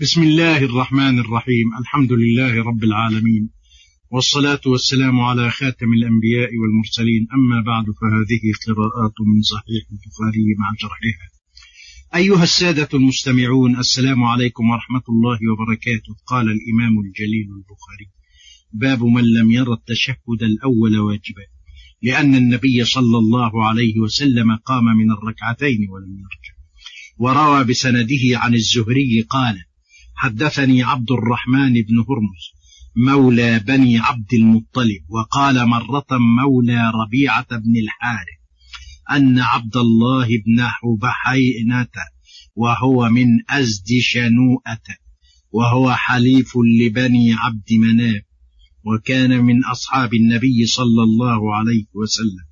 [0.00, 3.50] بسم الله الرحمن الرحيم الحمد لله رب العالمين
[4.10, 11.26] والصلاة والسلام على خاتم الأنبياء والمرسلين أما بعد فهذه قراءات من صحيح البخاري مع شرحها
[12.14, 18.08] أيها السادة المستمعون السلام عليكم ورحمة الله وبركاته قال الإمام الجليل البخاري
[18.72, 21.46] باب من لم ير التشهد الأول واجبا
[22.02, 26.54] لأن النبي صلى الله عليه وسلم قام من الركعتين ولم يرجع
[27.18, 29.64] وروى بسنده عن الزهري قال
[30.14, 32.54] حدثني عبد الرحمن بن هرمز
[32.96, 38.44] مولى بني عبد المطلب وقال مرة مولى ربيعة بن الحارث
[39.10, 41.88] أن عبد الله بن حبحينة
[42.54, 44.86] وهو من أزد شنوءة
[45.52, 48.22] وهو حليف لبني عبد مناف
[48.84, 52.44] وكان من أصحاب النبي صلى الله عليه وسلم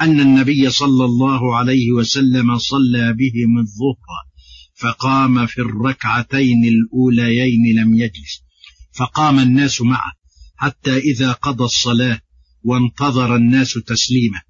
[0.00, 4.31] أن النبي صلى الله عليه وسلم صلى بهم الظهر
[4.74, 8.42] فقام في الركعتين الأوليين لم يجلس.
[8.92, 10.12] فقام الناس معه
[10.56, 12.20] حتى إذا قضى الصلاة
[12.62, 14.40] وانتظر الناس تسليمه.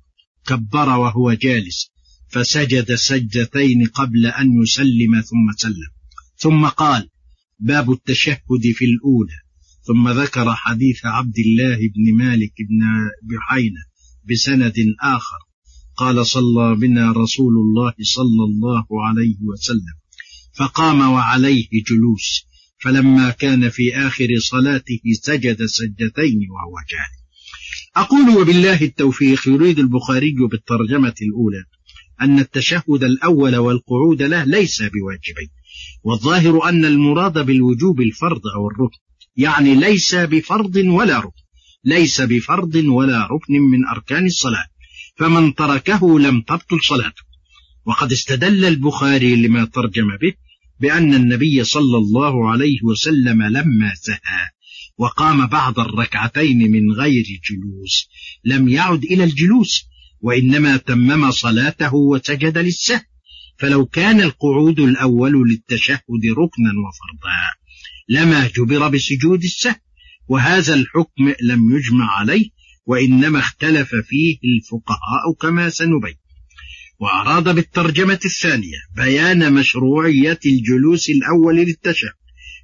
[0.47, 1.93] كبر وهو جالس
[2.29, 5.93] فسجد سجدتين قبل أن يسلم ثم سلم.
[6.37, 7.09] ثم قال
[7.59, 9.39] باب التشهد في الأولى.
[9.83, 12.81] ثم ذكر حديث عبد الله بن مالك بن
[13.23, 13.81] بحينة
[14.31, 15.39] بسند آخر.
[15.97, 20.02] قال صلى بنا رسول الله صلى الله عليه وسلم.
[20.53, 22.47] فقام وعليه جلوس
[22.79, 27.23] فلما كان في آخر صلاته سجد سجدتين وهو جالس
[27.97, 31.65] أقول وبالله التوفيق يريد البخاري بالترجمة الأولى
[32.21, 35.51] أن التشهد الأول والقعود له ليس بواجبين
[36.05, 38.99] والظاهر أن المراد بالوجوب الفرض أو الركن
[39.37, 41.43] يعني ليس بفرض ولا ركن
[41.85, 44.67] ليس بفرض ولا ركن من أركان الصلاة
[45.17, 47.23] فمن تركه لم تبطل صلاته.
[47.87, 50.33] وقد استدل البخاري لما ترجم به
[50.81, 54.51] بأن النبي صلى الله عليه وسلم لما سهى
[54.99, 58.09] وقام بعض الركعتين من غير جلوس
[58.45, 59.85] لم يعد إلى الجلوس
[60.21, 63.01] وإنما تمم صلاته وسجد للسهو
[63.59, 67.63] فلو كان القعود الأول للتشهد ركنا وفرضا
[68.09, 69.75] لما جبر بسجود السهو
[70.29, 72.51] وهذا الحكم لم يجمع عليه
[72.87, 76.22] وإنما اختلف فيه الفقهاء كما سنبين.
[77.03, 82.13] وأراد بالترجمة الثانية بيان مشروعية الجلوس الأول للتشهد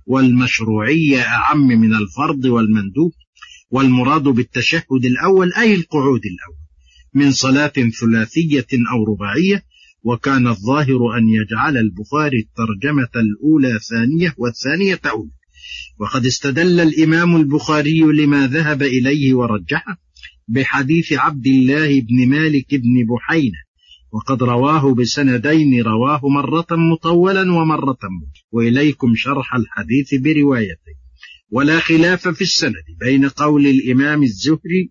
[0.06, 3.12] والمشروعية أعم من الفرض والمندوب
[3.71, 6.59] والمراد بالتشهد الأول أي القعود الأول
[7.15, 9.65] من صلاة ثلاثية أو رباعية
[10.03, 15.31] وكان الظاهر أن يجعل البخاري الترجمة الأولى ثانية والثانية أولى
[16.00, 20.00] وقد استدل الإمام البخاري لما ذهب إليه ورجحه
[20.49, 23.67] بحديث عبد الله بن مالك بن بحينة
[24.12, 30.94] وقد رواه بسندين رواه مرة مطولا ومرة موجه وإليكم شرح الحديث بروايته
[31.50, 34.91] ولا خلاف في السند بين قول الإمام الزهري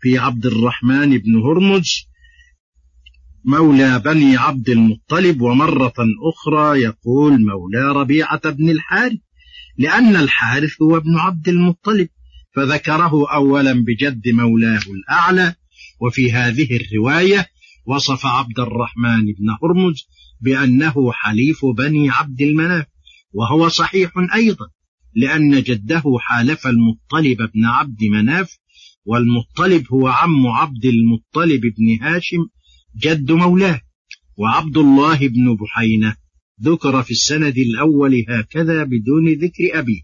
[0.00, 2.08] في عبد الرحمن بن هرمز
[3.44, 5.94] مولى بني عبد المطلب ومرة
[6.32, 9.18] أخرى يقول مولى ربيعة بن الحارث
[9.78, 12.08] لأن الحارث هو ابن عبد المطلب
[12.56, 15.54] فذكره أولا بجد مولاه الأعلى.
[16.00, 17.46] وفي هذه الرواية
[17.86, 20.08] وصف عبد الرحمن بن هرمز
[20.40, 22.86] بأنه حليف بني عبد المناف
[23.32, 24.66] وهو صحيح أيضا
[25.14, 28.58] لأن جده حالف المطلب بن عبد مناف
[29.04, 32.46] والمطلب هو عم عبد المطلب بن هاشم
[32.96, 33.80] جد مولاه
[34.36, 36.16] وعبد الله بن بحينة.
[36.62, 40.00] ذكر في السند الأول هكذا بدون ذكر أبيه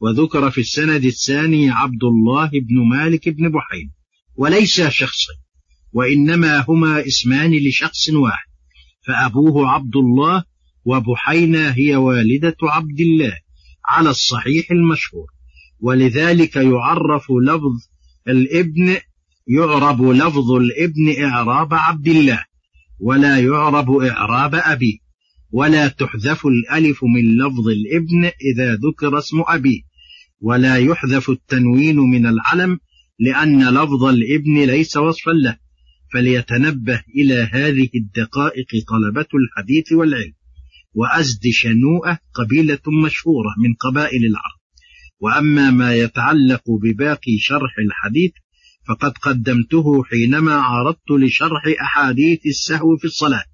[0.00, 3.90] وذكر في السند الثاني عبد الله بن مالك بن بحينة.
[4.36, 5.32] وليس شخصا.
[5.92, 8.50] وإنما هما اسمان لشخص واحد
[9.06, 10.44] فأبوه عبد الله
[10.84, 13.36] وبحينة هي والدة عبد الله
[13.88, 15.26] على الصحيح المشهور.
[15.80, 17.88] ولذلك يعرف لفظ
[18.28, 18.96] الابن
[19.48, 22.44] يعرب لفظ الابن إعراب عبد الله
[23.00, 24.98] ولا يعرب إعراب أبيه.
[25.52, 29.80] ولا تحذف الألف من لفظ الابن إذا ذكر اسم أبيه.
[30.40, 32.78] ولا يحذف التنوين من العلم
[33.18, 35.56] لأن لفظ الابن ليس وصفا له.
[36.12, 40.34] فليتنبه إلى هذه الدقائق طلبة الحديث والعلم
[40.94, 44.60] وأزد شنوءة قبيلة مشهورة من قبائل العرب.
[45.20, 48.32] وأما ما يتعلق بباقي شرح الحديث
[48.88, 53.44] فقد قدمته حينما عرضت لشرح أحاديث السهو في الصلاة.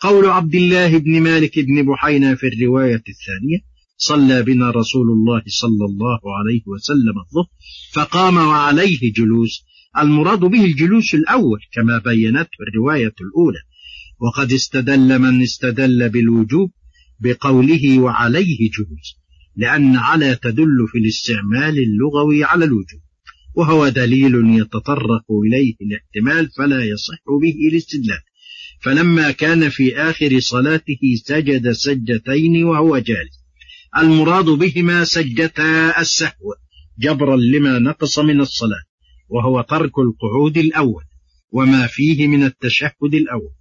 [0.00, 3.58] قول عبد الله بن مالك بن بحينا في الرواية الثانية
[3.96, 7.48] صلى بنا رسول الله صلى الله عليه وسلم الظهر
[7.92, 9.64] فقام وعليه جلوس
[9.98, 13.58] المراد به الجلوس الأول كما بينته الرواية الأولى.
[14.18, 16.70] وقد استدل من استدل بالوجوب
[17.20, 19.16] بقوله وعليه جلوس
[19.56, 23.00] لأن على تدل في الاستعمال اللغوي على الوجوب.
[23.54, 28.20] وهو دليل يتطرق إليه الاحتمال فلا يصح به الاستدلال.
[28.80, 33.46] فلما كان في آخر صلاته سجد سجتين وهو جالس.
[33.98, 36.54] المراد بهما سجتا السهو
[36.98, 38.82] جبرا لما نقص من الصلاة.
[39.28, 41.04] وهو ترك القعود الأول
[41.52, 43.52] وما فيه من التشهد الأول.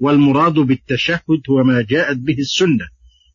[0.00, 2.88] والمراد بالتشهد هو ما جاءت به السنة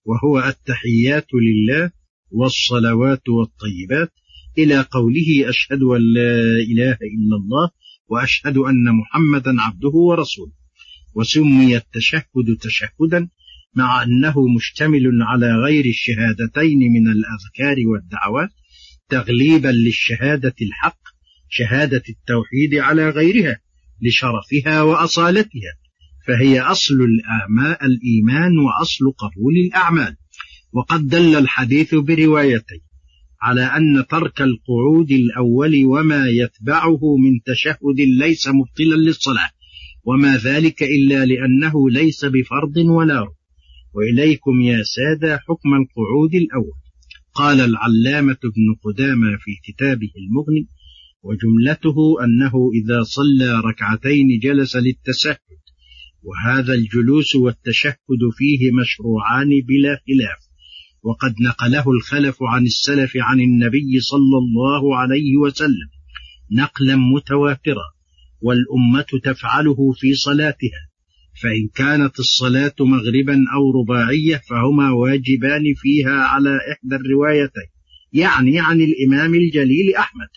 [0.05, 1.91] وهو التحيات لله
[2.31, 4.11] والصلوات والطيبات
[4.57, 6.39] إلى قوله أشهد أن لا
[6.71, 7.69] إله إلا الله
[8.07, 10.51] وأشهد أن محمدا عبده ورسوله.
[11.15, 13.29] وسمي التشهد تشهدا
[13.75, 18.49] مع أنه مشتمل على غير الشهادتين من الأذكار والدعوات
[19.09, 21.12] تغليبا للشهادة الحق
[21.55, 23.57] شهادة التوحيد على غيرها
[24.01, 25.73] لشرفها وأصالتها
[26.27, 26.95] فهي أصل
[27.83, 30.15] الإيمان وأصل قبول الأعمال.
[30.73, 32.81] وقد دل الحديث بروايتين
[33.41, 39.49] على أن ترك القعود الأول وما يتبعه من تشهد ليس مبطلا للصلاة
[40.03, 43.43] وما ذلك إلا لأنه ليس بفرض ولا ركن
[43.93, 46.77] وإليكم يا سادة حكم القعود الأول.
[47.33, 50.67] قال العلامة ابن قدامة في كتابه المغني
[51.23, 55.37] وجملته أنه إذا صلى ركعتين جلس للتسهد
[56.23, 60.53] وهذا الجلوس والتشهد فيه مشروعان بلا خلاف
[61.03, 65.89] وقد نقله الخلف عن السلف عن النبي صلى الله عليه وسلم
[66.51, 67.87] نقلا متواترا
[68.41, 70.89] والأمة تفعله في صلاتها
[71.41, 77.69] فإن كانت الصلاة مغربا أو رباعية فهما واجبان فيها على إحدى الروايتين
[78.13, 80.27] يعني عن الإمام الجليل أحمد.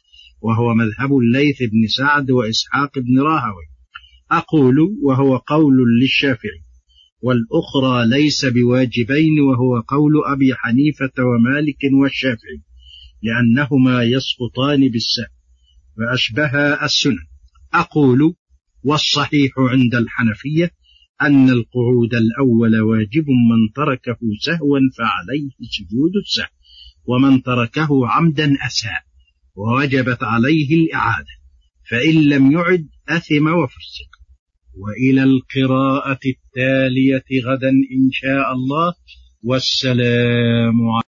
[0.47, 3.67] وهو مذهب الليث بن سعد وإسحاق بن راهوي.
[4.31, 6.63] أقول وهو قول للشافعي
[7.23, 12.61] والأخرى ليس بواجبين وهو قول أبي حنيفة ومالك والشافعي
[13.23, 15.35] لأنهما يسقطان بالسهل
[15.97, 17.27] فأشبه السنن.
[17.75, 18.35] أقول
[18.85, 20.71] والصحيح عند الحنفية
[21.23, 26.57] أن القعود الأول واجب من تركه سهوا فعليه سجود السهو
[27.07, 29.07] ومن تركه عمدا أساء.
[29.57, 31.35] ووجبت عليه الإعادة
[31.91, 34.11] فإن لم يعد أثم وفسق.
[34.79, 38.95] وإلى القراءة التالية غدا إن شاء الله
[39.43, 41.16] والسلام عليكم.